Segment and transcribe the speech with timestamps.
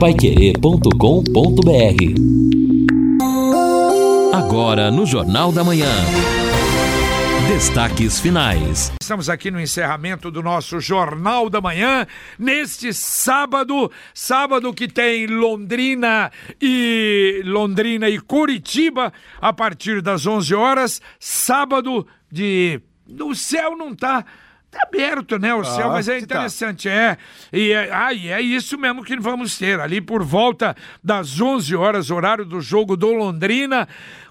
[0.00, 0.94] paiquerê.com.br
[4.32, 5.92] Agora no Jornal da Manhã.
[7.46, 8.90] Destaques finais.
[8.98, 12.06] Estamos aqui no encerramento do nosso Jornal da Manhã,
[12.38, 21.02] neste sábado, sábado que tem Londrina e Londrina e Curitiba a partir das 11 horas,
[21.18, 22.80] sábado de
[23.20, 24.24] o céu não tá
[24.70, 26.20] Tá aberto, né, o céu, ah, mas é tá.
[26.20, 26.94] interessante, tá.
[26.94, 27.18] é.
[27.52, 29.80] E é, ah, e é isso mesmo que vamos ter.
[29.80, 33.88] Ali por volta das 11 horas, horário do jogo do Londrina,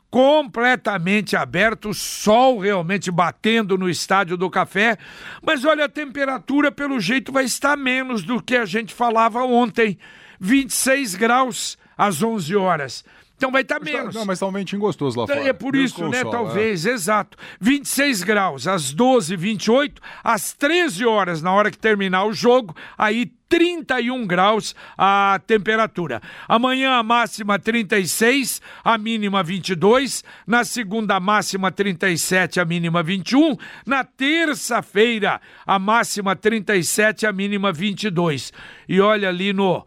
[0.09, 4.97] completamente aberto, sol realmente batendo no estádio do Café,
[5.41, 9.97] mas olha, a temperatura pelo jeito vai estar menos do que a gente falava ontem,
[10.39, 13.05] 26 graus às 11 horas.
[13.39, 14.13] Então vai estar tá menos.
[14.13, 15.39] Tá, não, mas tá um ventinho gostoso lá fora.
[15.39, 16.23] É por isso, né?
[16.23, 16.91] Sol, talvez, é.
[16.91, 17.37] exato.
[17.61, 23.31] 26 graus às 12 28 às 13 horas, na hora que terminar o jogo, aí
[23.47, 26.21] 31 graus a temperatura.
[26.49, 30.21] Amanhã a máxima 36, a mínima 22.
[30.45, 33.55] Na segunda, a máxima 37, a mínima 21.
[33.85, 38.51] Na terça-feira, a máxima 37, a mínima 22.
[38.87, 39.85] E olha ali no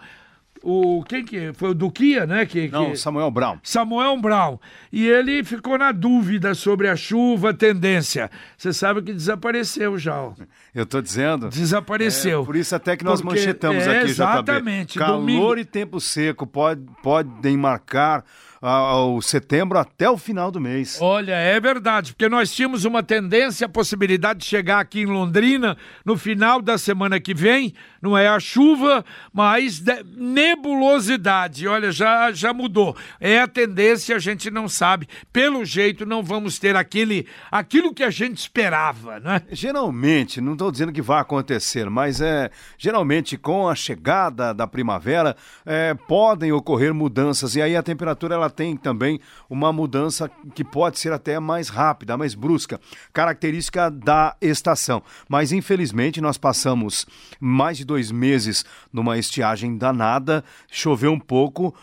[0.62, 2.46] o quem que foi o Duquia, né?
[2.46, 2.96] Que, Não, que...
[2.96, 3.58] Samuel Brown.
[3.62, 4.58] Samuel Brown.
[4.92, 8.30] E ele ficou na dúvida sobre a chuva, tendência.
[8.56, 10.30] Você sabe que desapareceu já.
[10.74, 11.48] Eu tô dizendo.
[11.48, 12.42] Desapareceu.
[12.42, 14.98] É, por isso até que nós Porque, manchetamos é, aqui, exatamente, JB.
[14.98, 15.58] Calor domingo...
[15.58, 18.24] e tempo seco pode, podem marcar
[18.62, 20.98] ao setembro até o final do mês.
[21.00, 25.77] Olha, é verdade, porque nós tínhamos uma tendência, a possibilidade de chegar aqui em Londrina
[26.05, 29.81] no final da semana que vem, não é a chuva, mas
[30.17, 31.69] nebulosidade.
[31.69, 32.97] Olha, já, já mudou.
[33.20, 35.08] É a tendência, a gente não sabe.
[35.33, 39.42] Pelo jeito, não vamos ter aquele, aquilo que a gente esperava, né?
[39.53, 45.36] Geralmente, não estou dizendo que vai acontecer, mas é geralmente com a chegada da primavera
[45.64, 50.98] é, podem ocorrer mudanças e aí a temperatura ela tem também uma mudança que pode
[50.98, 52.80] ser até mais rápida, mais brusca,
[53.13, 55.02] característica da estação.
[55.29, 57.07] Mas infelizmente nós passamos
[57.39, 61.75] mais de dois meses numa estiagem danada, choveu um pouco,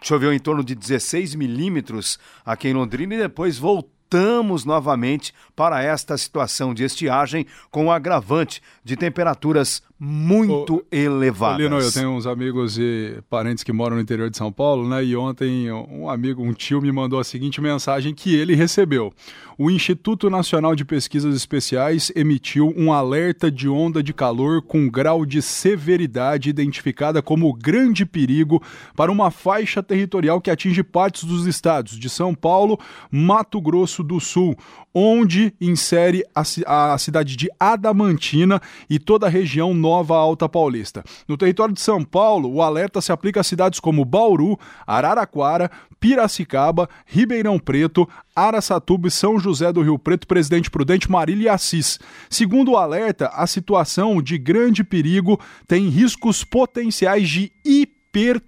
[0.00, 5.82] choveu em torno de 16 milímetros aqui em Londrina e depois voltou voltamos novamente para
[5.82, 11.58] esta situação de estiagem com o agravante de temperaturas muito ô, elevadas.
[11.58, 15.02] Lino, eu tenho uns amigos e parentes que moram no interior de São Paulo, né?
[15.02, 19.12] E ontem um amigo, um tio, me mandou a seguinte mensagem que ele recebeu.
[19.58, 25.24] O Instituto Nacional de Pesquisas Especiais emitiu um alerta de onda de calor com grau
[25.24, 28.62] de severidade identificada como grande perigo
[28.94, 32.78] para uma faixa territorial que atinge partes dos estados de São Paulo,
[33.10, 34.54] Mato Grosso do Sul,
[34.92, 41.04] onde insere a, a cidade de Adamantina e toda a região Nova Alta Paulista.
[41.28, 45.70] No território de São Paulo, o alerta se aplica a cidades como Bauru, Araraquara,
[46.00, 52.00] Piracicaba, Ribeirão Preto, Araçatuba e São José do Rio Preto, Presidente Prudente, Marília e Assis.
[52.28, 55.38] Segundo o alerta, a situação de grande perigo
[55.68, 58.42] tem riscos potenciais de hiper,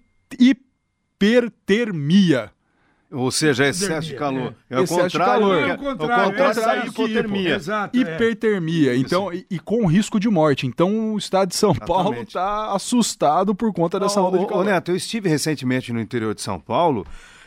[1.21, 2.50] hipertermia.
[3.11, 4.55] Ou seja, excesso de calor.
[4.69, 5.57] É, é o excesso de calor.
[5.57, 7.55] É o contrário, é o contrário da hipotermia.
[7.57, 8.01] Exato, é.
[8.01, 8.97] Hipertermia.
[8.97, 10.67] Então, e, e, com risco de morte.
[10.67, 11.89] Então, o estado de São Exatamente.
[11.89, 14.61] Paulo está assustado por conta dessa onda de calor.
[14.61, 17.07] Ô, Neto, eu estive recentemente no interior de São Paulo.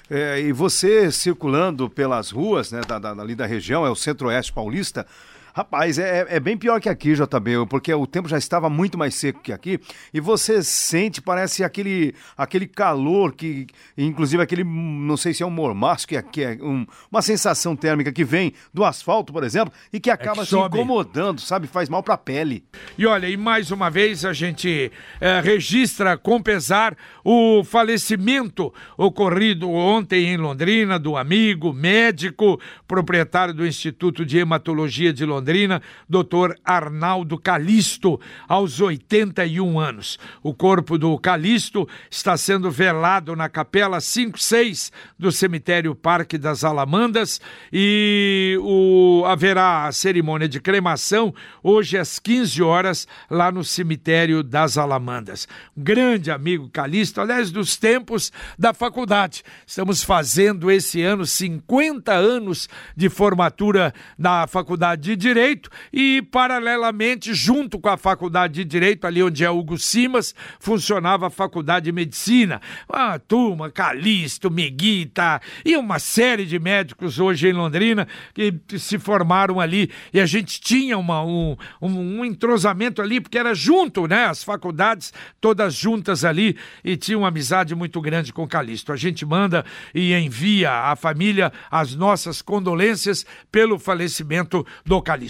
[0.09, 4.51] É, e você circulando pelas ruas né, da, da, ali da região, é o centro-oeste
[4.51, 5.05] paulista,
[5.53, 9.15] Rapaz, é, é bem pior que aqui, JB, porque o tempo já estava muito mais
[9.15, 9.79] seco que aqui
[10.13, 13.67] e você sente, parece aquele, aquele calor que,
[13.97, 17.75] inclusive aquele, não sei se é um mormaço, que é, que é um, uma sensação
[17.75, 21.67] térmica que vem do asfalto, por exemplo, e que acaba é que se incomodando, sabe?
[21.67, 22.63] Faz mal para a pele.
[22.97, 24.89] E olha, e mais uma vez a gente
[25.19, 26.95] é, registra com pesar
[27.25, 32.57] o falecimento ocorrido ontem em Londrina do amigo médico,
[32.87, 36.55] proprietário do Instituto de Hematologia de Londrina Londrina, Dr.
[36.63, 40.19] Arnaldo Calisto, aos 81 anos.
[40.43, 47.41] O corpo do Calisto está sendo velado na Capela 56 do cemitério Parque das Alamandas
[47.73, 51.33] e o, haverá a cerimônia de cremação
[51.63, 55.47] hoje às 15 horas lá no cemitério das Alamandas.
[55.75, 59.43] grande amigo Calisto, aliás, dos tempos da faculdade.
[59.65, 67.79] Estamos fazendo esse ano 50 anos de formatura da Faculdade de Direito e, paralelamente, junto
[67.79, 72.61] com a Faculdade de Direito, ali onde é Hugo Simas, funcionava a Faculdade de Medicina.
[72.87, 79.59] Uma turma, Calixto, Meguita e uma série de médicos hoje em Londrina que se formaram
[79.59, 84.25] ali e a gente tinha uma, um, um, um entrosamento ali, porque era junto, né?
[84.25, 88.91] As faculdades todas juntas ali e tinha uma amizade muito grande com Calixto.
[88.91, 89.63] A gente manda
[89.95, 95.20] e envia à família as nossas condolências pelo falecimento do Calixto.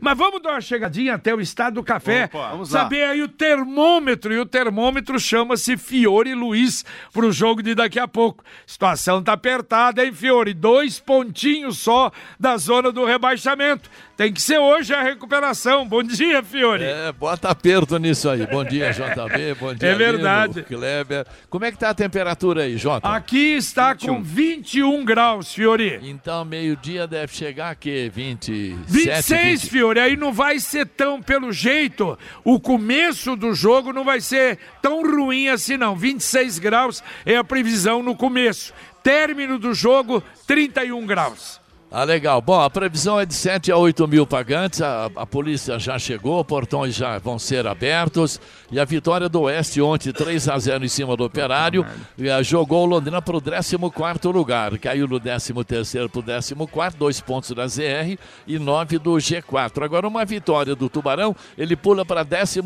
[0.00, 2.82] Mas vamos dar uma chegadinha até o estado do café, Opa, vamos lá.
[2.82, 8.08] saber aí o termômetro, e o termômetro chama-se Fiore Luiz pro jogo de daqui a
[8.08, 8.44] pouco.
[8.66, 10.54] Situação tá apertada, hein, Fiore?
[10.54, 13.90] Dois pontinhos só da zona do rebaixamento.
[14.20, 15.88] Tem que ser hoje a recuperação.
[15.88, 16.84] Bom dia, Fiore.
[16.84, 18.46] É, bota aperto nisso aí.
[18.46, 19.54] Bom dia, JB.
[19.58, 20.56] Bom dia, É verdade.
[20.56, 21.26] Lino, Kleber.
[21.48, 23.08] Como é que tá a temperatura aí, Jota?
[23.08, 26.00] Aqui está com 21 graus, Fiore.
[26.02, 29.70] Então, meio-dia deve chegar aqui, 27, 26, 20.
[29.70, 32.18] Fiore, aí não vai ser tão pelo jeito.
[32.44, 35.96] O começo do jogo não vai ser tão ruim assim, não.
[35.96, 38.74] 26 graus é a previsão no começo.
[39.02, 41.59] Término do jogo, 31 graus.
[41.92, 42.40] Ah, legal.
[42.40, 44.80] Bom, a previsão é de 7 a 8 mil pagantes.
[44.80, 48.40] A, a polícia já chegou, portões já vão ser abertos.
[48.70, 51.84] E a vitória do Oeste ontem, 3 a 0 em cima do Operário,
[52.16, 53.76] eh, jogou o Londrina para o 14
[54.26, 54.78] lugar.
[54.78, 55.62] Caiu no 13 para
[56.20, 56.54] o 14,
[56.96, 58.16] dois pontos da ZR
[58.46, 59.82] e 9 do G4.
[59.82, 62.60] Agora, uma vitória do Tubarão, ele pula para 12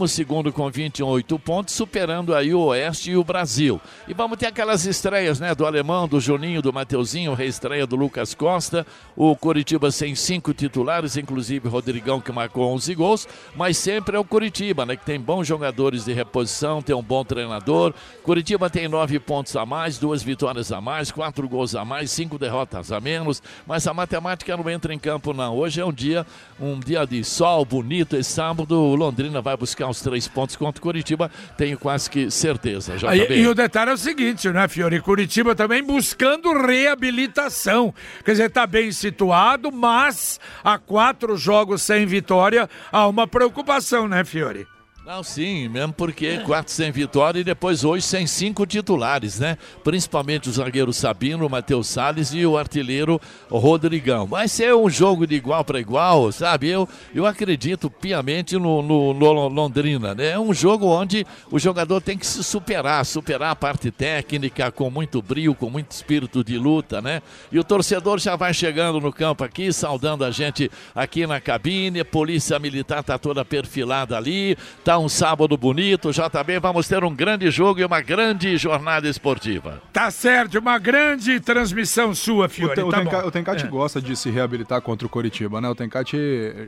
[0.52, 3.80] com 28 pontos, superando aí o Oeste e o Brasil.
[4.06, 5.54] E vamos ter aquelas estreias, né?
[5.54, 8.86] Do Alemão, do Juninho, do Mateuzinho, reestreia do Lucas Costa.
[9.16, 14.24] O Coritiba sem cinco titulares, inclusive Rodrigão, que marcou 11 gols, mas sempre é o
[14.24, 14.96] Coritiba, né?
[14.96, 17.94] Que tem bons jogadores de reposição, tem um bom treinador.
[18.22, 22.38] Coritiba tem nove pontos a mais, duas vitórias a mais, quatro gols a mais, cinco
[22.38, 25.56] derrotas a menos, mas a matemática não entra em campo, não.
[25.56, 26.26] Hoje é um dia,
[26.58, 30.80] um dia de sol bonito, esse sábado o Londrina vai buscar os três pontos contra
[30.80, 32.98] o Coritiba, tenho quase que certeza.
[32.98, 35.00] Já Aí, e o detalhe é o seguinte, né, Fiore?
[35.00, 37.94] Curitiba também buscando reabilitação.
[38.24, 44.24] Quer dizer, tá bem situado, mas há quatro jogos sem vitória, há uma preocupação, né,
[44.24, 44.66] Fiore?
[45.06, 49.58] Não, sim, mesmo porque quatro sem vitória e depois hoje sem cinco titulares, né?
[49.82, 53.20] Principalmente o zagueiro Sabino, o Matheus Salles e o artilheiro
[53.50, 54.24] Rodrigão.
[54.24, 56.70] Vai ser um jogo de igual para igual, sabe?
[56.70, 60.30] Eu, eu acredito piamente no, no, no Londrina, né?
[60.30, 64.88] É um jogo onde o jogador tem que se superar, superar a parte técnica com
[64.88, 67.20] muito brilho, com muito espírito de luta, né?
[67.52, 72.02] E o torcedor já vai chegando no campo aqui, saudando a gente aqui na cabine,
[72.04, 77.14] polícia militar tá toda perfilada ali, tá um sábado bonito, já também vamos ter um
[77.14, 79.82] grande jogo e uma grande jornada esportiva.
[79.92, 82.80] Tá certo, uma grande transmissão sua, Fiore.
[82.82, 83.68] O tá o Tencati É.
[83.68, 85.68] gosta de se reabilitar contra o Coritiba, né?
[85.68, 86.16] O Tencati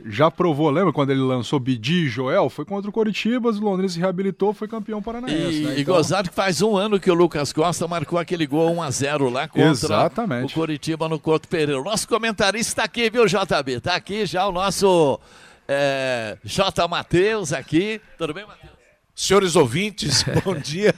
[0.05, 2.49] já provou, lembra quando ele lançou Bidi e Joel?
[2.49, 5.61] Foi contra o Coritiba, o Londrina se reabilitou, foi campeão paranaense.
[5.61, 5.73] E, né?
[5.77, 9.29] e Então- gozado que faz um ano que o Lucas Costa marcou aquele gol 1x0
[9.29, 10.51] lá contra Exatamente.
[10.53, 11.79] o Coritiba no Couto Pereira.
[11.81, 13.73] O nosso comentarista está aqui, viu, JB?
[13.73, 15.19] Está aqui já o nosso
[15.67, 16.87] é, J.
[16.87, 18.01] Matheus aqui.
[18.17, 18.77] Tudo bem, Matheus?
[19.19, 20.93] Senhores ouvintes, bom dia.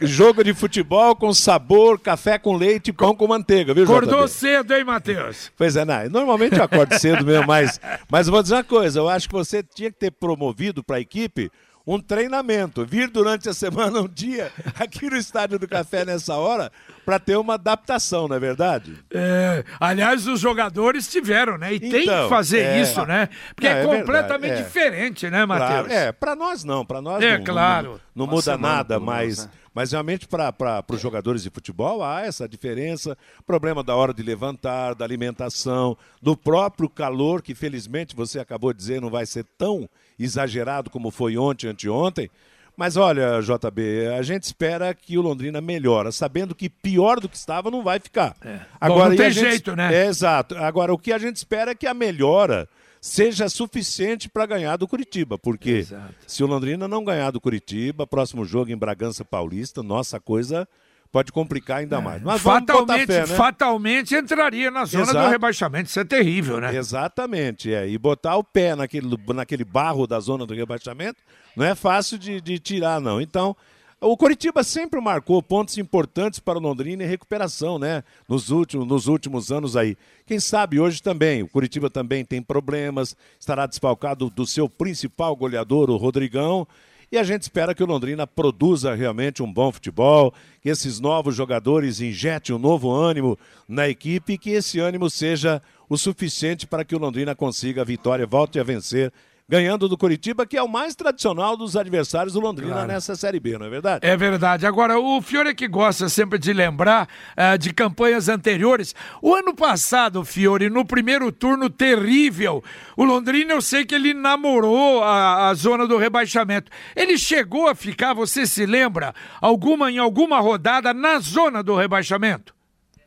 [0.00, 4.82] Jogo de futebol com sabor, café com leite pão com manteiga, viu, Acordou cedo, hein,
[4.82, 5.52] Matheus?
[5.54, 7.78] Pois é, não, normalmente eu acordo cedo mesmo, mas,
[8.10, 10.96] mas eu vou dizer uma coisa, eu acho que você tinha que ter promovido para
[10.96, 11.52] a equipe
[11.86, 16.70] um treinamento, vir durante a semana um dia aqui no Estádio do Café nessa hora
[17.04, 18.96] para ter uma adaptação, não é verdade?
[19.12, 21.74] É, aliás, os jogadores tiveram, né?
[21.74, 22.80] E tem que Então, fazer é.
[22.80, 23.28] isso, né?
[23.54, 24.64] Porque Não, é, é completamente verdade, é.
[24.64, 25.88] diferente, né, Matheus?
[25.88, 28.00] Claro, é, para nós não, para nós É, não, claro.
[28.14, 29.52] não, não muda nada, menos, mas, né?
[29.74, 34.94] mas realmente para os jogadores de futebol há essa diferença, problema da hora de levantar,
[34.94, 39.88] da alimentação, do próprio calor, que felizmente você acabou de dizer não vai ser tão
[40.18, 42.30] exagerado como foi ontem, anteontem.
[42.76, 47.36] Mas olha, JB, a gente espera que o Londrina melhora, sabendo que pior do que
[47.36, 48.34] estava não vai ficar.
[48.80, 49.94] Bom, não tem gente- jeito, né?
[49.94, 50.56] É, exato.
[50.56, 52.66] Agora, o que a gente espera é que a melhora
[52.98, 55.84] seja suficiente para ganhar do Curitiba, porque
[56.26, 60.66] se o Londrina não ganhar do Curitiba, próximo jogo em Bragança Paulista, nossa coisa
[61.12, 62.22] pode complicar ainda mais.
[62.22, 63.26] Mas Fatalmente, fé, né?
[63.26, 65.30] fatalmente entraria na zona do Exato.
[65.30, 65.90] rebaixamento.
[65.90, 66.74] Isso é terrível, né?
[66.74, 67.86] Exatamente, é.
[67.86, 71.18] E botar o pé naquele, naquele barro da zona do rebaixamento
[71.54, 73.20] não é fácil de, de tirar, não.
[73.20, 73.54] Então,
[74.00, 78.02] o Coritiba sempre marcou pontos importantes para o Londrina em recuperação, né?
[78.26, 79.96] Nos últimos, nos últimos anos aí.
[80.26, 81.42] Quem sabe hoje também.
[81.42, 86.66] O Coritiba também tem problemas, estará desfalcado do seu principal goleador, o Rodrigão.
[87.12, 91.36] E a gente espera que o Londrina produza realmente um bom futebol, que esses novos
[91.36, 93.38] jogadores injetem um novo ânimo
[93.68, 97.84] na equipe e que esse ânimo seja o suficiente para que o Londrina consiga a
[97.84, 99.12] vitória, volte a vencer
[99.48, 102.88] ganhando do Curitiba, que é o mais tradicional dos adversários do Londrina claro.
[102.88, 104.06] nessa Série B, não é verdade?
[104.06, 104.66] É verdade.
[104.66, 108.94] Agora, o Fiore que gosta sempre de lembrar uh, de campanhas anteriores.
[109.20, 112.62] O ano passado, Fiore, no primeiro turno terrível,
[112.96, 116.70] o Londrina, eu sei que ele namorou a, a zona do rebaixamento.
[116.96, 122.54] Ele chegou a ficar, você se lembra, alguma em alguma rodada na zona do rebaixamento?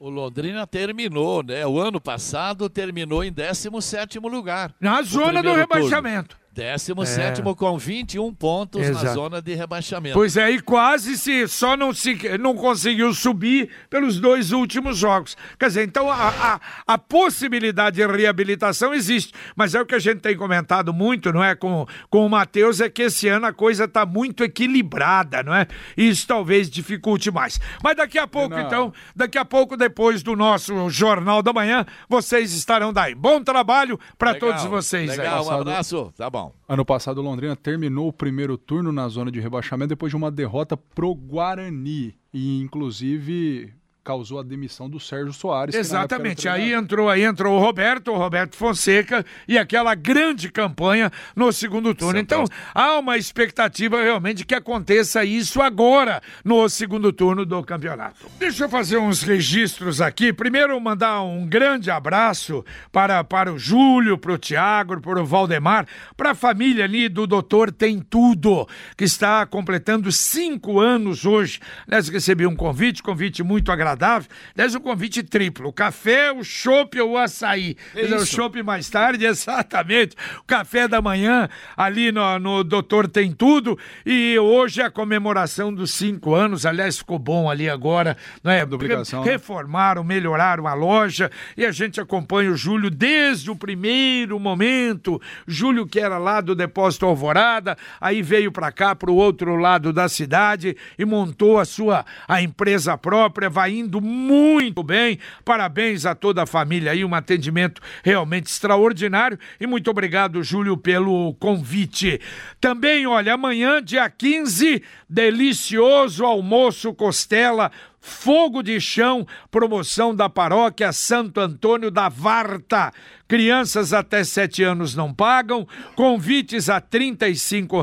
[0.05, 1.65] O Londrina terminou, né?
[1.65, 4.71] O ano passado terminou em 17 lugar.
[4.79, 6.37] Na zona do rebaixamento.
[6.55, 7.53] 17 é.
[7.53, 9.05] com 21 pontos Exato.
[9.05, 10.13] na zona de rebaixamento.
[10.13, 15.35] Pois é, e quase se só não, se, não conseguiu subir pelos dois últimos jogos.
[15.59, 16.59] Quer dizer, então a, a,
[16.93, 19.33] a, possibilidade de reabilitação existe.
[19.53, 21.55] Mas é o que a gente tem comentado muito, não é?
[21.55, 25.67] Com, com o Matheus, é que esse ano a coisa está muito equilibrada, não é?
[25.97, 27.59] E isso talvez dificulte mais.
[27.83, 28.61] Mas daqui a pouco, não.
[28.61, 33.13] então, daqui a pouco, depois do nosso Jornal da Manhã, vocês estarão daí.
[33.13, 35.57] Bom trabalho para todos vocês Legal, aí.
[35.57, 36.13] um abraço.
[36.15, 36.44] Tá bom.
[36.67, 40.31] Ano passado, o Londrina terminou o primeiro turno na zona de rebaixamento depois de uma
[40.31, 42.15] derrota pro Guarani.
[42.33, 43.73] E, inclusive,
[44.05, 45.73] causou a demissão do Sérgio Soares.
[45.73, 46.47] Exatamente.
[46.47, 51.93] Aí entrou, aí entrou o Roberto, o Roberto Fonseca e aquela grande campanha no segundo
[51.95, 52.19] turno.
[52.19, 58.27] Então, há uma expectativa realmente que aconteça isso agora no segundo turno do campeonato.
[58.37, 60.31] Deixa eu fazer uns registros aqui.
[60.31, 65.87] Primeiro, mandar um grande abraço para, para o Júlio, para o Tiago, para o Valdemar,
[66.15, 71.59] para a família ali do Doutor Tem Tudo, que está completando cinco anos hoje.
[71.87, 76.43] Aliás, recebi um convite, convite muito agradável agradável, aliás, um convite triplo: o café, o
[76.43, 77.75] chopp ou o açaí.
[77.95, 80.15] É o chopp mais tarde, exatamente.
[80.39, 83.77] O café da manhã, ali no, no Doutor Tem Tudo.
[84.05, 86.65] E hoje é a comemoração dos cinco anos.
[86.65, 88.15] Aliás, ficou bom ali agora.
[88.43, 88.65] Não é?
[88.65, 89.31] Duplicação, né?
[89.31, 91.31] Reformaram, melhoraram a loja.
[91.57, 95.21] E a gente acompanha o Júlio desde o primeiro momento.
[95.47, 99.93] Júlio, que era lá do Depósito Alvorada, aí veio para cá, para o outro lado
[99.93, 105.19] da cidade e montou a sua a empresa própria, vai indo indo muito bem.
[105.43, 109.39] Parabéns a toda a família aí, um atendimento realmente extraordinário.
[109.59, 112.19] E muito obrigado, Júlio, pelo convite.
[112.59, 117.71] Também, olha, amanhã, dia 15, delicioso almoço costela
[118.05, 122.93] Fogo de Chão, promoção da paróquia Santo Antônio da Varta.
[123.27, 127.17] Crianças até 7 anos não pagam, convites a R$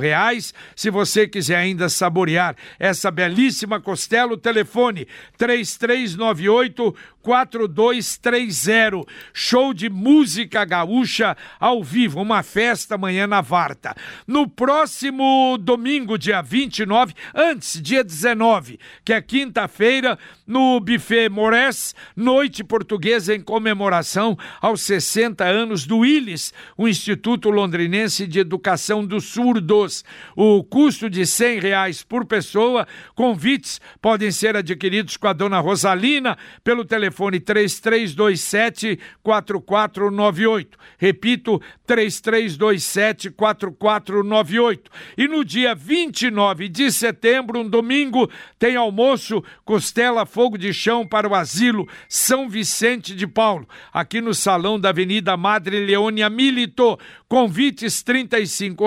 [0.00, 0.55] reais.
[0.76, 9.07] Se você quiser ainda saborear essa belíssima costela, o telefone 3398 4230.
[9.33, 13.95] Show de música gaúcha ao vivo, uma festa amanhã na Varta.
[14.26, 20.12] No próximo domingo, dia 29, antes, dia 19, que é quinta-feira,
[20.47, 28.26] no Buffet Mores, noite portuguesa em comemoração aos 60 anos do ILES, o Instituto Londrinense
[28.26, 30.04] de Educação dos Surdos.
[30.37, 36.37] O custo de cem reais por pessoa, convites podem ser adquiridos com a dona Rosalina
[36.62, 40.78] pelo telefone 3327 4498.
[40.99, 44.90] Repito, 3327 4498.
[45.16, 49.42] E no dia 29 de setembro, um domingo, tem almoço
[50.03, 54.89] Costela Fogo de Chão para o Asilo São Vicente de Paulo, aqui no salão da
[54.89, 56.99] Avenida Madre Leônia Milito.
[57.29, 58.27] Convites R$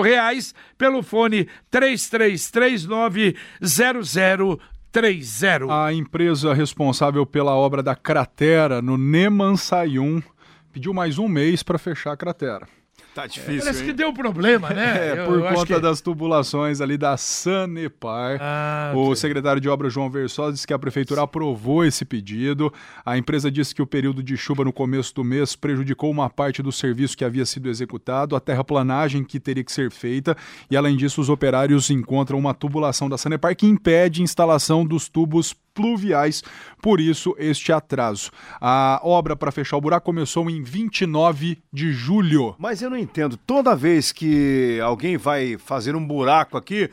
[0.02, 5.64] reais pelo fone 3339 0030.
[5.70, 10.22] A empresa responsável pela obra da cratera no Nemansayum
[10.70, 12.68] pediu mais um mês para fechar a cratera.
[13.16, 13.60] Tá difícil.
[13.60, 13.86] Parece hein?
[13.86, 15.12] que deu problema, né?
[15.12, 15.80] É, por eu conta que...
[15.80, 18.36] das tubulações ali da Sanepar.
[18.38, 19.16] Ah, o okay.
[19.16, 22.70] secretário de obras, João Versosa, disse que a prefeitura aprovou esse pedido.
[23.06, 26.62] A empresa disse que o período de chuva no começo do mês prejudicou uma parte
[26.62, 30.36] do serviço que havia sido executado, a terraplanagem que teria que ser feita,
[30.70, 35.08] e além disso, os operários encontram uma tubulação da Sanepar que impede a instalação dos
[35.08, 36.42] tubos pluviais,
[36.80, 38.30] por isso este atraso.
[38.58, 42.56] A obra para fechar o buraco começou em 29 de julho.
[42.58, 46.90] Mas eu não entendo, toda vez que alguém vai fazer um buraco aqui,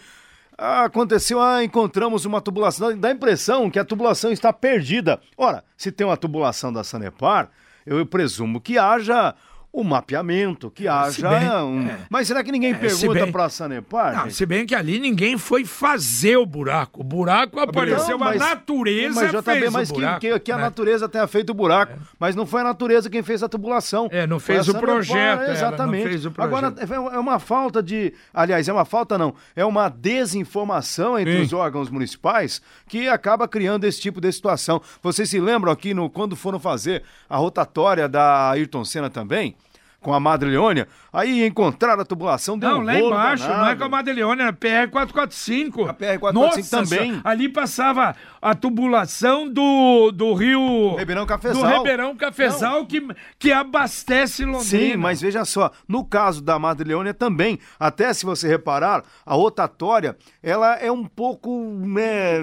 [0.57, 5.19] aconteceu, ah, encontramos uma tubulação, dá a impressão que a tubulação está perdida.
[5.37, 7.49] Ora, se tem uma tubulação da Sanepar,
[7.85, 9.33] eu presumo que haja
[9.75, 11.87] o mapeamento, que haja bem- um...
[11.89, 11.97] é.
[12.07, 14.13] Mas será que ninguém É, pergunta para a Sanepar?
[14.13, 14.35] Não, gente?
[14.35, 17.01] se bem que ali ninguém foi fazer o buraco.
[17.01, 20.19] O buraco apareceu, Não, a natureza mas, JB, fez mas o que, buraco.
[20.19, 20.61] que, que a né?
[20.61, 24.07] natureza tenha feito o buraco, mas não foi a natureza quem fez a tubulação.
[24.11, 26.07] É, não fez o projeto, não Exatamente.
[26.07, 26.93] fez o Agora, projeto.
[27.11, 28.13] é uma falta de...
[28.31, 31.41] Aliás, é uma falta não, é uma desinformação entre Sim.
[31.41, 34.79] os órgãos municipais que acaba criando esse tipo de situação.
[35.01, 39.55] Vocês se lembram aqui no, quando foram fazer a rotatória da Ayrton Senna também?
[40.03, 43.53] Com a Madre Leônia, aí encontraram a tubulação, deu Não, um lá rolo embaixo, não
[43.53, 43.77] é danado.
[43.79, 45.89] com a Madeleone, era PR-445.
[45.89, 47.21] A PR-445 Nossa, também.
[47.23, 50.95] Ali passava a tubulação do, do rio...
[50.97, 51.63] Ribeirão Cafezal.
[51.63, 53.05] Do Ribeirão Cafezal, que,
[53.39, 54.63] que abastece Londrina.
[54.63, 59.33] Sim, mas veja só, no caso da Madre Leônia também, até se você reparar, a
[59.33, 61.49] rotatória, ela é um pouco,
[61.85, 62.41] né,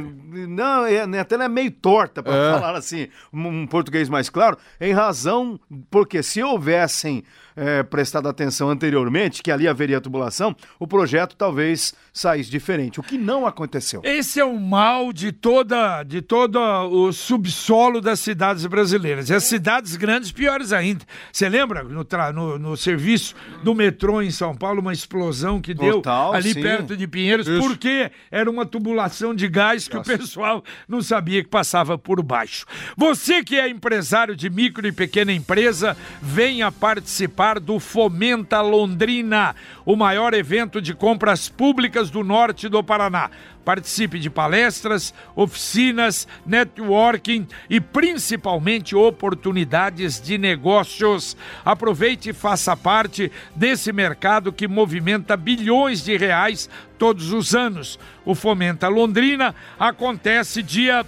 [0.48, 2.52] não, é, né, até ela é meio torta, para É.
[2.58, 7.22] falar assim, um português mais claro, em razão, porque se houvessem
[7.56, 13.16] é, prestado atenção anteriormente, que ali haveria tubulação, o projeto talvez saísse diferente, o que
[13.16, 14.00] não aconteceu.
[14.04, 19.30] Esse é o mal de toda, de todo o subsolo das cidades brasileiras.
[19.30, 21.04] E as cidades grandes, piores ainda.
[21.32, 25.94] Você lembra no, no, no serviço do metrô em São Paulo, uma explosão que deu
[25.94, 26.62] Total, ali sim.
[26.62, 31.48] perto de Pinheiros, porque era uma tubulação de gás que o pessoal não sabia que
[31.48, 32.66] passava por baixo.
[32.96, 39.56] Você que é empresário de micro e pequena empresa, venha participar do Fomenta Londrina,
[39.86, 43.30] o maior evento de compras públicas do norte do Paraná.
[43.64, 51.34] Participe de palestras, oficinas, networking e principalmente oportunidades de negócios.
[51.64, 56.68] Aproveite e faça parte desse mercado que movimenta bilhões de reais
[56.98, 57.98] todos os anos.
[58.22, 61.06] O Fomenta Londrina acontece dia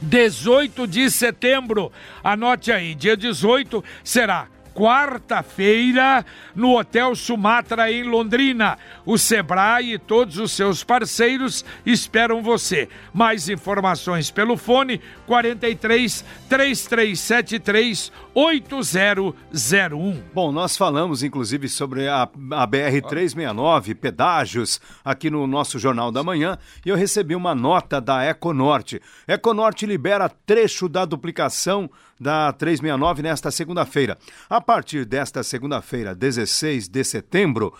[0.00, 1.90] 18 de setembro.
[2.22, 6.24] Anote aí, dia 18 será quarta-feira
[6.54, 8.78] no Hotel Sumatra em Londrina.
[9.04, 12.88] O Sebrae e todos os seus parceiros esperam você.
[13.12, 20.22] Mais informações pelo fone 43 3373 8001.
[20.34, 26.58] Bom, nós falamos inclusive sobre a, a BR-369, pedágios, aqui no nosso Jornal da Manhã,
[26.84, 29.00] e eu recebi uma nota da Econorte.
[29.28, 31.90] Econorte libera trecho da duplicação
[32.22, 34.16] da 369 nesta segunda-feira.
[34.48, 37.74] A partir desta segunda-feira, 16 de setembro,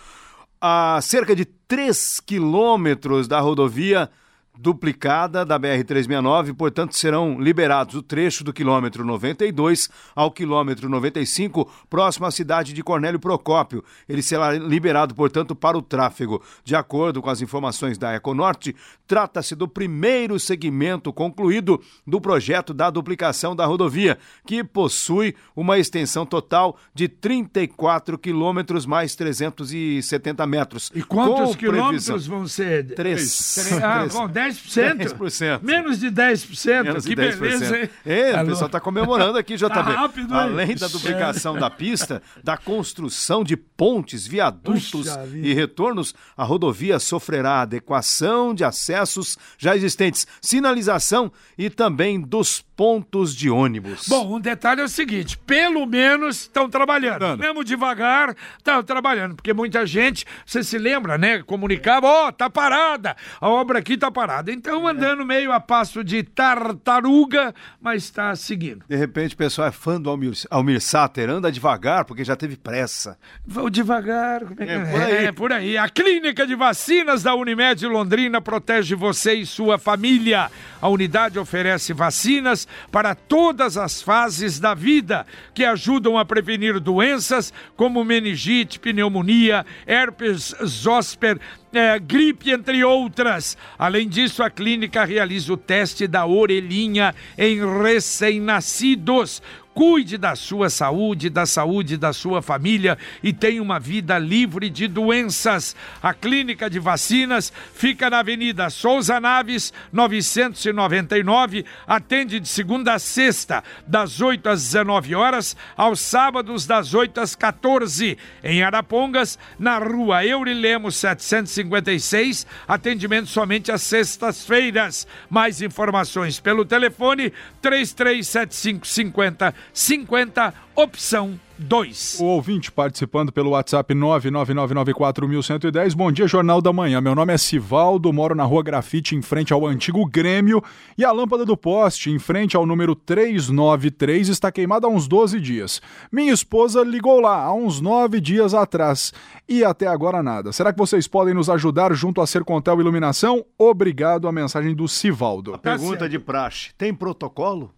[0.61, 4.09] a cerca de 3 quilômetros da rodovia
[4.57, 12.25] duplicada da BR-369, portanto, serão liberados o trecho do quilômetro 92 ao quilômetro 95, próximo
[12.27, 13.83] à cidade de Cornélio Procópio.
[14.07, 16.41] Ele será liberado, portanto, para o tráfego.
[16.63, 18.75] De acordo com as informações da Econorte,
[19.07, 26.25] trata-se do primeiro segmento concluído do projeto da duplicação da rodovia, que possui uma extensão
[26.25, 30.91] total de 34 quilômetros mais 370 metros.
[30.93, 32.93] E quantos quilômetros previsão- vão ser?
[32.95, 33.73] Três.
[33.83, 34.13] Ah, Três.
[34.13, 34.42] bom, 10%?
[34.49, 35.61] 10%.
[35.61, 36.83] Menos de 10%.
[36.83, 37.39] Menos que de 10%.
[37.39, 37.89] beleza, hein?
[38.05, 39.69] É, o pessoal está comemorando aqui, JB.
[39.69, 40.39] Tá rápido, hein?
[40.39, 45.47] Além da duplicação da pista, da construção de pontes, viadutos Puxa vida.
[45.47, 53.35] e retornos, a rodovia sofrerá adequação de acessos já existentes, sinalização e também dos pontos
[53.35, 54.07] de ônibus.
[54.07, 57.37] Bom, um detalhe é o seguinte: pelo menos estão trabalhando.
[57.37, 59.35] Mesmo devagar, estão trabalhando.
[59.35, 61.43] Porque muita gente, você se lembra, né?
[61.43, 64.32] Comunicava, ó, tá parada, a obra aqui tá parada.
[64.47, 68.83] Então, andando meio a passo de tartaruga, mas está seguindo.
[68.87, 72.55] De repente o pessoal é fã do Almir, Almir Sater, anda devagar porque já teve
[72.57, 73.17] pressa.
[73.45, 74.41] Vou devagar.
[74.45, 75.25] como é que- É, por aí.
[75.25, 75.77] É, por aí.
[75.77, 80.49] A clínica de vacinas da Unimed Londrina protege você e sua família.
[80.81, 87.53] A unidade oferece vacinas para todas as fases da vida, que ajudam a prevenir doenças
[87.75, 91.39] como meningite, pneumonia, herpes zoster,
[91.73, 93.57] eh, gripe, entre outras.
[93.77, 99.41] Além disso, a clínica realiza o teste da orelhinha em recém-nascidos.
[99.73, 104.87] Cuide da sua saúde, da saúde da sua família e tenha uma vida livre de
[104.87, 105.75] doenças.
[106.01, 111.65] A Clínica de Vacinas fica na Avenida Souza Naves, 999.
[111.87, 117.35] Atende de segunda a sexta, das 8 às 19 horas, aos sábados, das 8 às
[117.35, 118.15] 14.
[118.43, 122.45] Em Arapongas, na rua Eurilemos 756.
[122.67, 125.07] Atendimento somente às sextas-feiras.
[125.27, 132.19] Mais informações pelo telefone 3375 50 50, opção 2.
[132.19, 135.95] O ouvinte participando pelo WhatsApp 999941110.
[135.95, 136.99] Bom dia, Jornal da Manhã.
[136.99, 140.61] Meu nome é Sivaldo, moro na rua Grafite, em frente ao antigo Grêmio.
[140.97, 145.39] E a lâmpada do poste, em frente ao número 393, está queimada há uns 12
[145.39, 145.81] dias.
[146.11, 149.13] Minha esposa ligou lá há uns 9 dias atrás.
[149.47, 150.51] E até agora nada.
[150.51, 153.45] Será que vocês podem nos ajudar junto a Sercontel Iluminação?
[153.57, 154.27] Obrigado.
[154.27, 155.57] A mensagem do Sivaldo.
[155.59, 157.73] Pergunta de praxe: tem protocolo?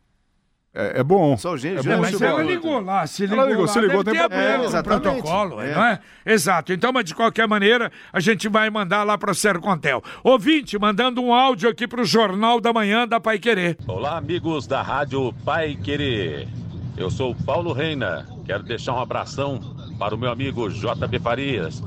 [0.76, 1.38] É, é bom.
[1.38, 2.28] Só gente, é já bom, Mas Silvio.
[2.28, 4.78] ela ligou lá, se ligou, Ela ligou, lá, se ligou, deve tem problema.
[4.78, 5.74] É, protocolo, É.
[5.74, 6.00] não é?
[6.26, 6.74] Exato.
[6.74, 10.04] Então, mas de qualquer maneira, a gente vai mandar lá para o Sercontel.
[10.22, 13.78] Ouvinte, mandando um áudio aqui para o Jornal da Manhã da Pai Querer.
[13.88, 16.46] Olá, amigos da Rádio Pai Querer.
[16.98, 18.28] Eu sou o Paulo Reina.
[18.46, 19.60] Quero deixar um abração
[19.98, 21.82] para o meu amigo JB Farias,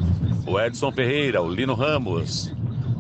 [0.47, 2.51] o Edson Ferreira, o Lino Ramos.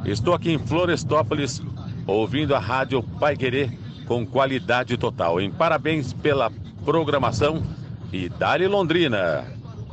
[0.04, 1.62] Estou aqui em Florestópolis,
[2.06, 3.70] ouvindo a Rádio Pai Querer
[4.08, 5.40] com qualidade total.
[5.40, 6.50] Em parabéns pela
[6.84, 7.62] programação
[8.10, 9.44] e Dali Londrina.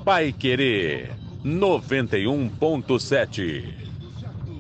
[0.04, 1.12] Pai Querer
[1.44, 3.85] 91.7.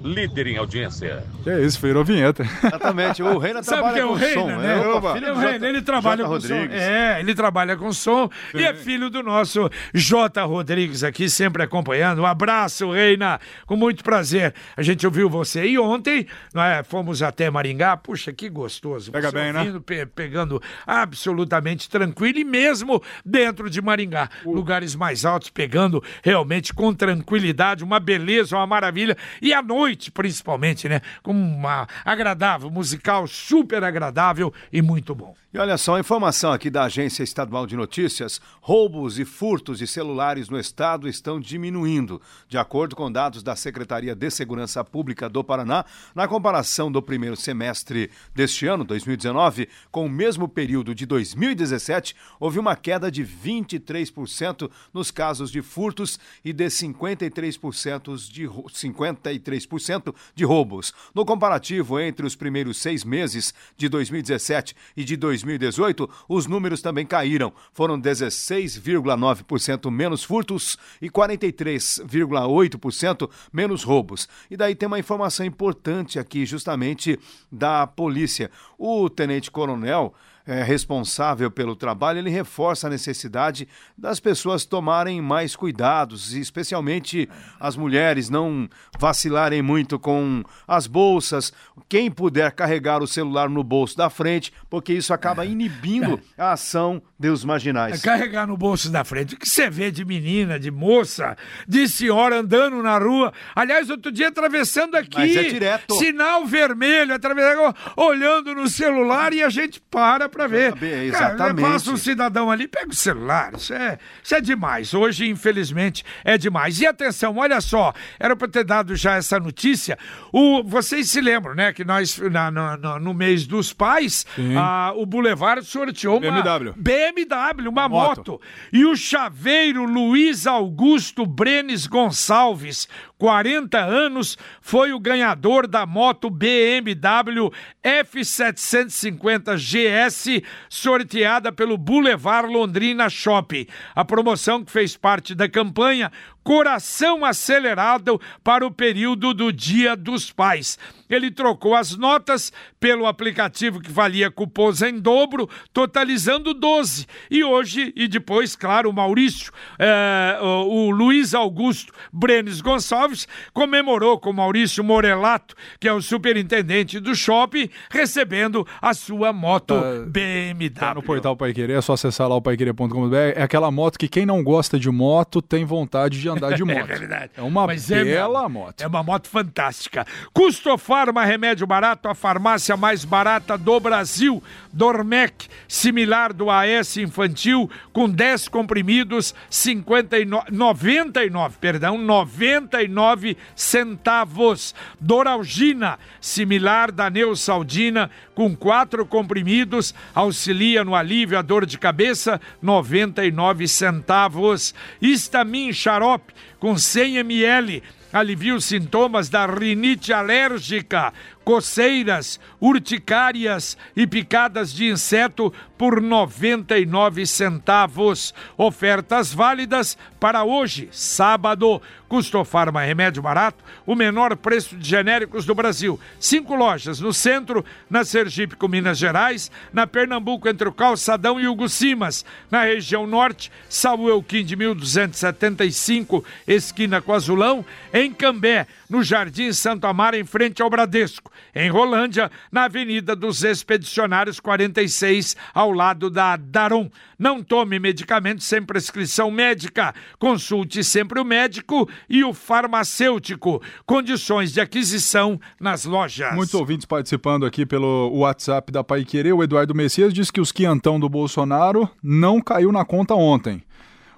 [0.06, 1.24] Líder em audiência.
[1.44, 2.44] Que é isso, virou vinheta.
[2.64, 3.24] Exatamente.
[3.24, 4.48] O Reina Sabe trabalha que é o com Reina, som.
[4.58, 4.84] né?
[4.84, 6.30] É, Opa, filho é o do Reina, J- ele trabalha J.
[6.30, 6.54] com som.
[6.54, 6.82] Rodrigues.
[6.82, 10.44] É, ele trabalha com som e é filho do nosso J.
[10.46, 12.22] Rodrigues aqui, sempre acompanhando.
[12.22, 14.54] Um abraço, Reina, com muito prazer.
[14.78, 17.98] A gente ouviu você e ontem, não é, fomos até Maringá.
[17.98, 19.12] Puxa, que gostoso.
[19.12, 19.60] Pega Você bem, né?
[19.60, 26.74] ouvindo, pe- pegando absolutamente tranquilo e mesmo dentro de Maringá, lugares mais altos, pegando realmente
[26.74, 29.18] com tranquilidade, uma beleza, uma maravilha.
[29.42, 31.02] E à noite, noite, principalmente, né?
[31.24, 35.34] com uma agradável, musical, super agradável e muito bom.
[35.56, 39.88] E olha só, a informação aqui da Agência Estadual de Notícias: roubos e furtos de
[39.88, 42.22] celulares no estado estão diminuindo.
[42.50, 47.38] De acordo com dados da Secretaria de Segurança Pública do Paraná, na comparação do primeiro
[47.38, 54.70] semestre deste ano, 2019, com o mesmo período de 2017, houve uma queda de 23%
[54.94, 60.92] nos casos de furtos e de 53% de 53% 3% de roubos.
[61.14, 67.06] No comparativo entre os primeiros seis meses de 2017 e de 2018, os números também
[67.06, 67.54] caíram.
[67.74, 74.28] Foram 16,9% menos furtos e 43,8% menos roubos.
[74.50, 77.20] E daí tem uma informação importante aqui, justamente
[77.52, 78.50] da polícia.
[78.78, 80.14] O tenente-coronel
[80.48, 87.28] é, responsável pelo trabalho, ele reforça a necessidade das pessoas tomarem mais cuidados, especialmente
[87.60, 91.52] as mulheres não vacilarem muito com as bolsas.
[91.90, 97.02] Quem puder carregar o celular no bolso da frente, porque isso acaba inibindo a ação
[97.20, 98.02] dos É marginais.
[98.02, 99.36] carregar no bolso da frente.
[99.36, 101.36] O que você vê de menina, de moça,
[101.68, 103.34] de senhora andando na rua.
[103.56, 105.18] Aliás, outro dia atravessando aqui.
[105.18, 105.96] Mas é direto.
[105.96, 110.72] Sinal vermelho, atravessando, olhando no celular e a gente para pra ver.
[110.72, 111.66] Saber, Cara, exatamente.
[111.72, 113.54] passa um cidadão ali, pega o celular.
[113.56, 114.94] Isso é, isso é demais.
[114.94, 116.80] Hoje, infelizmente, é demais.
[116.82, 119.98] E atenção, olha só, era pra ter dado já essa notícia.
[120.34, 124.26] O, vocês se lembram, né, que nós, na- na- no mês dos pais,
[124.58, 126.74] a- o Boulevard sorteou uma BMW.
[126.76, 128.18] BMW, uma moto.
[128.18, 128.42] Moto.
[128.74, 137.50] E o chaveiro Luiz Augusto Brenes Gonçalves, 40 anos, foi o ganhador da moto BMW
[137.84, 140.25] F750 GS,
[140.70, 143.66] sorteada pelo Boulevard Londrina Shopping.
[143.94, 146.12] A promoção que fez parte da campanha
[146.46, 150.78] Coração Acelerado para o período do Dia dos Pais.
[151.10, 157.08] Ele trocou as notas pelo aplicativo que valia cupons em dobro, totalizando 12.
[157.32, 164.20] E hoje, e depois, claro, o Maurício, eh, o, o Luiz Augusto Brenes Gonçalves, comemorou
[164.20, 169.74] com Maurício Morelato, que é o superintendente do shopping, recebendo a sua moto
[170.08, 170.70] BMW.
[170.70, 173.16] Tá no portal Pai Querer, é só acessar lá o paiquerer.com.br.
[173.36, 176.78] É aquela moto que quem não gosta de moto tem vontade de andar de moto.
[176.78, 177.32] É verdade.
[177.38, 178.60] É uma Mas é bela mesmo.
[178.60, 178.82] moto.
[178.82, 180.06] É uma moto fantástica.
[180.34, 184.44] Custofarma Remédio Barato, a farmácia mais barata do Brasil.
[184.72, 194.76] Dormec, similar do AS infantil, com 10 comprimidos, 59, 99, perdão, 99 centavos.
[195.00, 203.68] Doralgina, similar da Neosaldina, com 4 comprimidos, auxilia no alívio à dor de cabeça, 99
[203.68, 204.76] centavos.
[205.02, 211.14] Histamin Xarope, com 100 ml, alivia os sintomas da rinite alérgica.
[211.44, 218.34] coceiras, urticárias e picadas de inseto por 99 centavos.
[218.58, 221.80] Ofertas válidas para hoje, sábado.
[222.16, 226.00] Custofarma Remédio Barato, o menor preço de genéricos do Brasil.
[226.18, 231.46] Cinco lojas no centro, na Sergipe com Minas Gerais, na Pernambuco entre o Calçadão e
[231.46, 239.04] o Gucimas, na região norte, Samuel Kim de 1275, esquina com Azulão, em Cambé, no
[239.04, 241.32] Jardim Santo Amaro, em frente ao Bradesco.
[241.54, 246.90] Em Rolândia, na Avenida dos Expedicionários 46, ao lado da Daron.
[247.18, 249.96] Não tome medicamentos sem prescrição médica.
[250.20, 253.62] Consulte sempre o médico e o farmacêutico.
[253.86, 256.34] Condições de aquisição nas lojas.
[256.34, 259.34] Muitos ouvintes participando aqui pelo WhatsApp da Pai Querer.
[259.34, 263.64] O Eduardo Messias diz que os quiantão do Bolsonaro não caiu na conta ontem.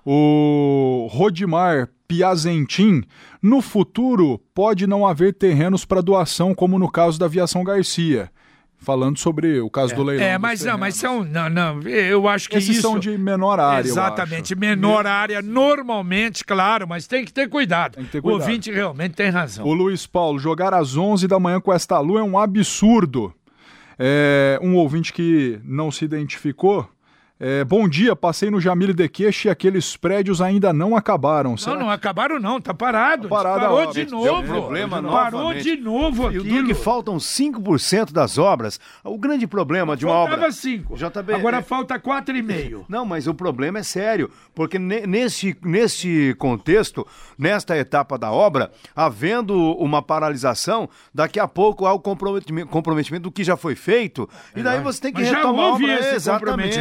[0.05, 3.03] O Rodimar Piazentin,
[3.41, 8.31] no futuro pode não haver terrenos para doação, como no caso da Aviação Garcia
[8.77, 10.25] falando sobre o caso é, do leilão.
[10.25, 11.23] É, mas não, mas são.
[11.23, 12.81] Não, não, eu acho que Esses isso.
[12.81, 13.87] são de menor área.
[13.87, 15.09] Exatamente, menor Me...
[15.09, 17.95] área, normalmente, claro, mas tem que ter cuidado.
[17.95, 18.39] Tem que ter cuidado.
[18.39, 19.65] O ouvinte realmente tem razão.
[19.65, 23.33] O Luiz Paulo, jogar às 11 da manhã com esta lua é um absurdo.
[23.99, 26.87] É, um ouvinte que não se identificou
[27.39, 31.55] é, bom dia, passei no Jamile de Queixe e aqueles prédios ainda não acabaram.
[31.67, 33.29] Não, não acabaram não, tá parado.
[33.29, 34.43] Tá parado Parou de novo.
[34.43, 35.63] problema Parou novamente.
[35.63, 36.67] de novo E o aquilo.
[36.67, 38.79] que faltam 5% das obras.
[39.03, 40.51] O grande problema de uma Faltava obra...
[40.51, 40.95] cinco.
[40.95, 42.85] JB, Agora é- falta quatro e meio.
[42.89, 47.05] Não, mas o problema é sério, porque ne- neste, neste contexto,
[47.37, 53.31] nesta etapa da obra, havendo uma paralisação, daqui a pouco há o comprometimento, comprometimento do
[53.31, 55.99] que já foi feito, e daí você tem que Mas já retomar a houve obra.
[55.99, 56.77] esse Exatamente.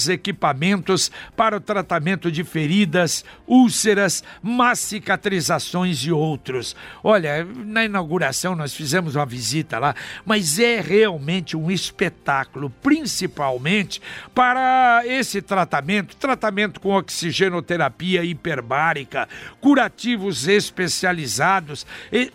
[0.07, 6.75] equipamentos para o tratamento de feridas, úlceras, má cicatrizações e outros.
[7.03, 14.01] Olha, na inauguração nós fizemos uma visita lá, mas é realmente um espetáculo, principalmente
[14.33, 19.27] para esse tratamento, tratamento com oxigenoterapia hiperbárica,
[19.61, 21.85] curativos especializados,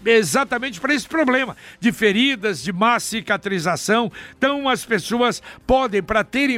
[0.04, 4.10] exatamente para esse problema de feridas, de má cicatrização.
[4.36, 6.50] Então as pessoas podem, para ter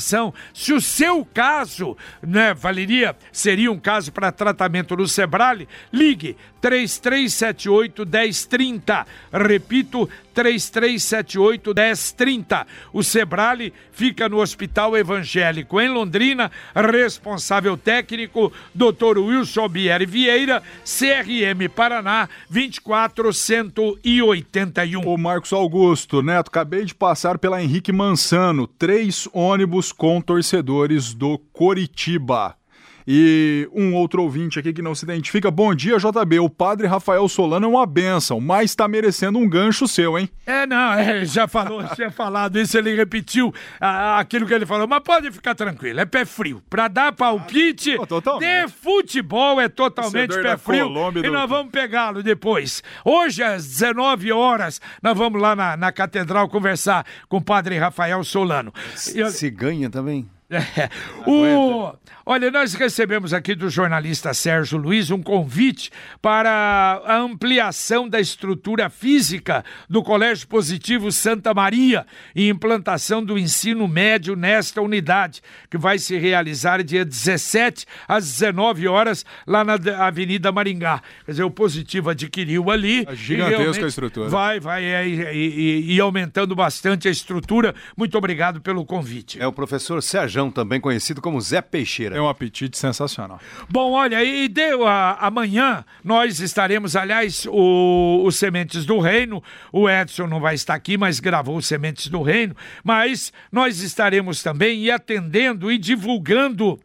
[0.00, 6.36] informação, se o seu caso, né, valeria, seria um caso para tratamento no Sebrale, ligue
[6.60, 9.06] 3378 1030.
[9.32, 12.66] Repito, 3378 1030.
[12.92, 19.18] O Sebrale fica no Hospital Evangélico em Londrina, responsável técnico Dr.
[19.18, 25.06] Wilson Bieri Vieira, CRM Paraná 24181.
[25.06, 31.38] O Marcos Augusto, Neto, acabei de passar pela Henrique Mansano, três ônibus com torcedores do
[31.38, 32.59] Coritiba.
[33.06, 35.50] E um outro ouvinte aqui que não se identifica.
[35.50, 36.38] Bom dia, JB.
[36.40, 40.28] O padre Rafael Solano é uma benção, mas está merecendo um gancho seu, hein?
[40.46, 44.86] É, não, é, já falou, tinha falado isso, ele repetiu ah, aquilo que ele falou.
[44.86, 46.62] Mas pode ficar tranquilo, é pé frio.
[46.68, 50.86] Pra dar palpite Ah, de futebol é totalmente pé frio.
[50.86, 52.82] Colômbia E do- nós vamos pegá-lo depois.
[53.04, 58.22] Hoje, às 19 horas, nós vamos lá na, na catedral conversar com o padre Rafael
[58.24, 58.72] Solano.
[59.14, 60.28] E- Se ganha também.
[60.56, 60.88] é.
[61.26, 61.92] O...
[62.26, 68.88] Olha, nós recebemos aqui do jornalista Sérgio Luiz um convite para a ampliação da estrutura
[68.90, 75.98] física do Colégio Positivo Santa Maria e implantação do ensino médio nesta unidade, que vai
[75.98, 79.74] se realizar dia 17 às 19 horas lá na
[80.06, 81.00] Avenida Maringá.
[81.24, 83.04] Quer dizer, o Positivo adquiriu ali.
[83.08, 84.28] É e gigantesca a estrutura.
[84.28, 87.74] Vai, vai, é, e, e- e aumentando bastante a estrutura.
[87.96, 89.40] Muito obrigado pelo convite.
[89.40, 90.02] É o professor
[90.40, 92.16] Serjão, também conhecido como Zé Peixeira.
[92.16, 93.38] É um apetite sensacional.
[93.68, 99.88] Bom, olha, e deu a, amanhã nós estaremos, aliás, o, o Sementes do Reino, o
[99.88, 104.84] Edson não vai estar aqui, mas gravou o Sementes do Reino, mas nós estaremos também
[104.84, 106.80] e atendendo e divulgando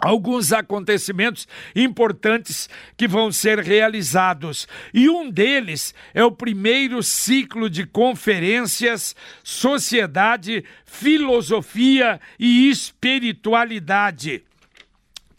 [0.00, 4.66] alguns acontecimentos importantes que vão ser realizados.
[4.92, 14.42] E um deles é o primeiro ciclo de conferências Sociedade, Filosofia e Espiritualidade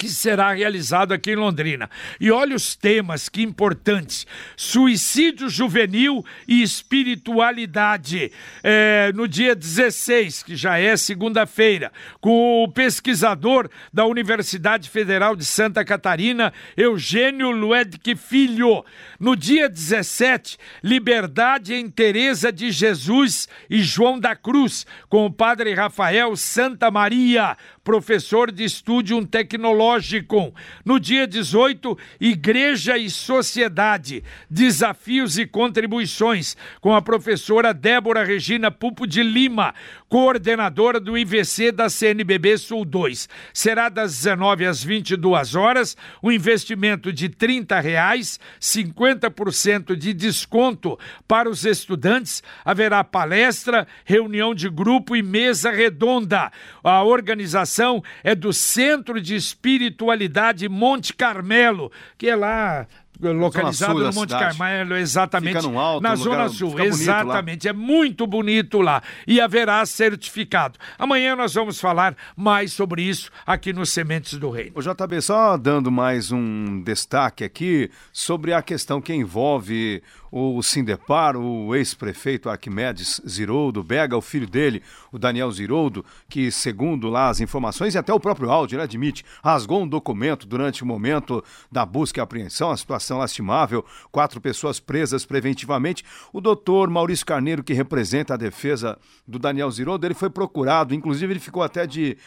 [0.01, 1.87] que será realizado aqui em Londrina.
[2.19, 4.25] E olha os temas que importantes:
[4.57, 8.31] suicídio juvenil e espiritualidade.
[8.63, 15.45] É, no dia 16, que já é segunda-feira, com o pesquisador da Universidade Federal de
[15.45, 18.83] Santa Catarina, Eugênio Luedke Filho.
[19.19, 25.75] No dia 17, Liberdade em Teresa de Jesus e João da Cruz, com o padre
[25.75, 30.53] Rafael Santa Maria, professor de Estúdio Tecnológico.
[30.85, 39.07] No dia 18, Igreja e Sociedade, Desafios e Contribuições, com a professora Débora Regina Pupo
[39.07, 39.73] de Lima,
[40.07, 43.27] coordenadora do IVC da CNBB Sul 2.
[43.53, 51.49] Será das 19 às 22 horas, um investimento de 30 reais, 50% de desconto para
[51.49, 52.43] os estudantes.
[52.63, 56.51] Haverá palestra, reunião de grupo e mesa redonda.
[56.83, 57.70] A organização
[58.23, 62.87] é do Centro de Espiritualidade Monte Carmelo, que é lá
[63.21, 64.57] localizado sul da no Monte cidade.
[64.57, 65.57] Carmelo, exatamente.
[65.57, 67.67] Fica num alto, na um Zona Sul, exatamente.
[67.67, 69.01] É muito bonito lá.
[69.27, 70.79] E haverá certificado.
[70.97, 74.71] Amanhã nós vamos falar mais sobre isso aqui no Sementes do Reino.
[74.75, 81.35] O JB, só dando mais um destaque aqui sobre a questão que envolve o Sindepar,
[81.35, 84.81] o ex-prefeito Arquimedes Ziroldo Bega, o filho dele,
[85.11, 89.25] o Daniel Ziroldo, que segundo lá as informações e até o próprio áudio, ele admite,
[89.43, 94.79] rasgou um documento durante o momento da busca e apreensão, a situação lastimável, quatro pessoas
[94.79, 96.03] presas preventivamente.
[96.31, 98.97] O doutor Maurício Carneiro, que representa a defesa
[99.27, 102.17] do Daniel Ziroldo, ele foi procurado, inclusive ele ficou até de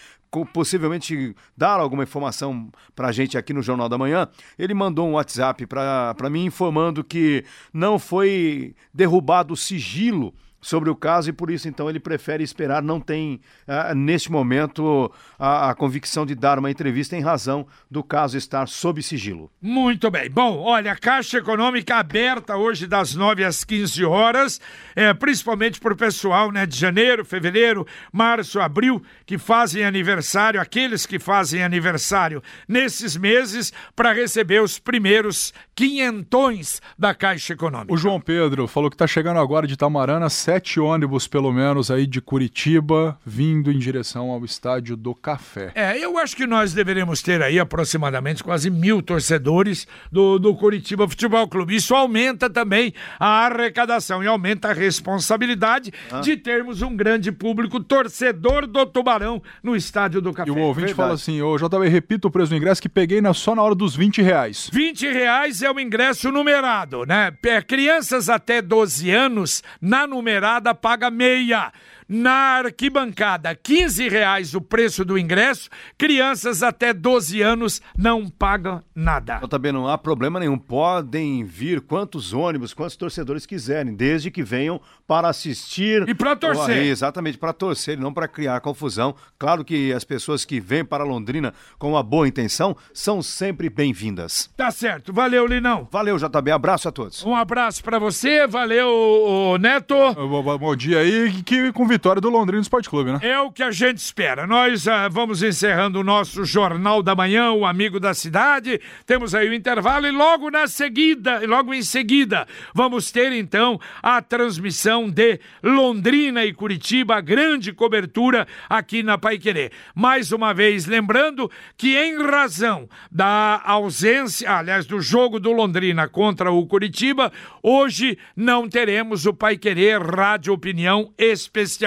[0.53, 5.13] possivelmente dar alguma informação para a gente aqui no Jornal da Manhã, ele mandou um
[5.13, 10.35] WhatsApp para mim informando que não foi derrubado o sigilo
[10.65, 15.13] sobre o caso e por isso então ele prefere esperar, não tem ah, neste momento
[15.39, 19.51] a, a convicção de dar uma entrevista em razão do caso estar sob sigilo.
[19.61, 20.31] Muito bem.
[20.31, 24.59] Bom, olha, a Caixa Econômica aberta hoje das 9 às 15 horas,
[24.97, 31.05] é, principalmente para o pessoal né, de janeiro, fevereiro, março, abril, que fazem aniversário, aqueles
[31.05, 37.93] que fazem aniversário nesses meses, para receber os primeiros quinhentões da Caixa Econômica.
[37.93, 42.07] O João Pedro falou que tá chegando agora de Tamarana, sete ônibus pelo menos aí
[42.07, 45.73] de Curitiba, vindo em direção ao estádio do Café.
[45.75, 51.09] É, eu acho que nós deveremos ter aí aproximadamente quase mil torcedores do, do Curitiba
[51.09, 51.75] Futebol Clube.
[51.75, 58.69] Isso aumenta também a arrecadação e aumenta a responsabilidade de termos um grande público torcedor
[58.69, 60.51] do Tubarão no estádio do Café.
[60.51, 60.97] E o ouvinte verdade.
[60.97, 63.75] fala assim, ô JB, repita o preço do ingresso que peguei na, só na hora
[63.75, 64.71] dos 20 reais.
[64.73, 67.33] 20 reais é o ingresso numerado, né?
[67.45, 70.44] É, Crianças até 12 anos, na numerada,
[70.75, 71.73] paga meia.
[72.09, 73.55] Na arquibancada.
[73.55, 75.69] 15 reais o preço do ingresso.
[75.97, 79.37] Crianças até 12 anos não pagam nada.
[79.37, 80.59] Então, também não há problema nenhum.
[80.59, 86.09] Podem vir quantos ônibus, quantos torcedores quiserem, desde que venham para assistir.
[86.09, 86.85] E para torcer.
[86.85, 89.15] Exatamente, para torcer, não para criar confusão.
[89.39, 94.51] Claro que as pessoas que vêm para Londrina com uma boa intenção são sempre bem-vindas.
[94.57, 95.13] Tá certo.
[95.13, 95.89] Valeu, Linão.
[95.91, 96.51] Valeu, JB.
[96.51, 97.25] Abraço a todos.
[97.25, 98.47] Um abraço para você.
[98.47, 99.95] Valeu, Neto.
[100.15, 103.21] Bom, bom dia aí, que com vitória do Londrina Esporte Clube, né?
[103.23, 104.49] É o que a gente espera.
[104.49, 108.81] Nós ah, vamos encerrando o nosso Jornal da Manhã, o Amigo da Cidade.
[109.07, 114.21] Temos aí o intervalo e logo na seguida, logo em seguida, vamos ter então a
[114.21, 119.71] transmissão de Londrina e Curitiba, grande cobertura aqui na Paiquerê.
[119.95, 126.51] Mais uma vez, lembrando que em razão da ausência, aliás, do jogo do Londrina contra
[126.51, 131.84] o Curitiba, hoje não teremos o Paiquerê Rádio Opinião Especial.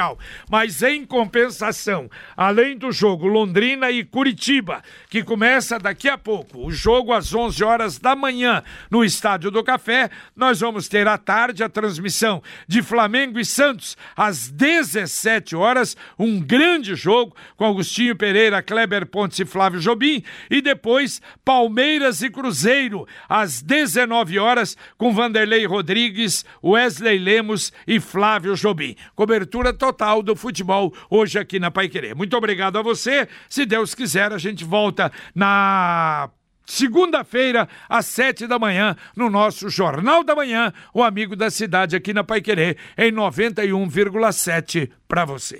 [0.50, 6.72] Mas em compensação, além do jogo Londrina e Curitiba, que começa daqui a pouco, o
[6.72, 11.64] jogo às 11 horas da manhã no Estádio do Café, nós vamos ter à tarde
[11.64, 18.62] a transmissão de Flamengo e Santos às 17 horas, um grande jogo com Agostinho Pereira,
[18.62, 25.66] Kleber Pontes e Flávio Jobim, e depois Palmeiras e Cruzeiro às 19 horas com Vanderlei
[25.66, 28.96] Rodrigues, Wesley Lemos e Flávio Jobim.
[29.16, 32.14] Cobertura total do futebol hoje aqui na Paiquerê.
[32.14, 33.28] Muito obrigado a você.
[33.48, 36.30] Se Deus quiser, a gente volta na
[36.66, 42.14] segunda-feira, às sete da manhã, no nosso Jornal da Manhã, o Amigo da Cidade aqui
[42.14, 45.56] na Paiquerê, em 91,7 para você.